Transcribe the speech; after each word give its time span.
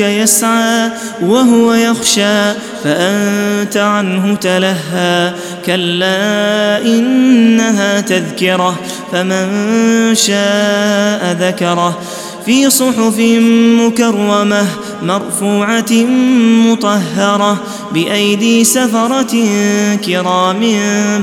يسعى 0.00 0.90
وهو 1.22 1.72
يخشى 1.74 2.52
فأنت 2.84 3.76
عنه 3.76 4.34
تلهى 4.34 5.32
كلا 5.66 6.82
إنها 6.84 8.00
تذكرة 8.00 8.80
فمن 9.12 10.14
شاء 10.14 11.36
ذكره 11.40 11.98
في 12.46 12.70
صحف 12.70 13.18
مكرمة 13.80 14.66
مرفوعة 15.02 15.92
مطهرة 16.66 17.60
بأيدي 17.94 18.64
سفرة 18.64 19.34
كرام 20.06 20.60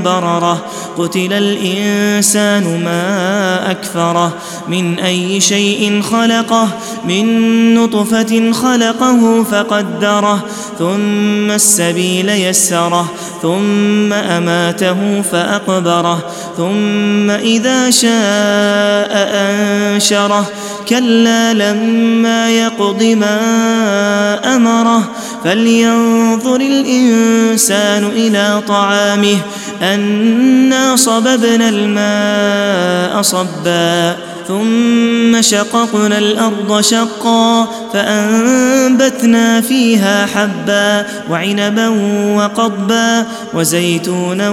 بررة. 0.03 0.65
قتل 0.97 1.33
الإنسان 1.33 2.83
ما 2.83 3.71
أكفره. 3.71 4.33
من 4.67 4.99
أي 4.99 5.41
شيء 5.41 6.01
خلقه؟ 6.01 6.67
من 7.05 7.75
نطفة 7.75 8.51
خلقه 8.51 9.43
فقدره. 9.43 10.45
ثم 10.79 11.51
السبيل 11.51 12.29
يسره. 12.29 13.05
ثم 13.41 14.13
أماته 14.13 15.21
فأقبره. 15.21 16.23
ثم 16.57 17.29
إذا 17.29 17.89
شاء 17.89 19.11
أنشره. 19.13 20.51
كلا 20.89 21.53
لما 21.53 22.49
يقض 22.49 23.03
ما 23.03 24.55
أمره. 24.55 25.11
فلينظر 25.43 26.55
الإنسان 26.55 28.05
إلى 28.05 28.61
طعامه. 28.67 29.37
أنا 29.81 30.95
صببنا 30.95 31.69
الماء 31.69 33.21
صبا. 33.21 34.15
ثم 34.47 35.06
شققنا 35.41 36.17
الأرض 36.17 36.81
شقا 36.81 37.67
فأنبتنا 37.93 39.61
فيها 39.61 40.25
حبا 40.25 41.05
وعنبا 41.29 41.87
وقضبا 42.35 43.25
وزيتونا 43.53 44.49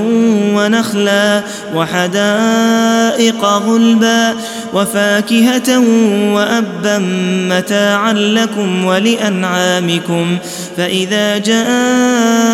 ونخلا 0.54 1.42
وحدائق 1.74 3.44
غلبا 3.44 4.34
وفاكهة 4.74 5.78
وأبا 6.34 6.98
متاعا 7.50 8.12
لكم 8.12 8.84
ولأنعامكم 8.84 10.36
فإذا 10.76 11.38
جاءت 11.38 12.53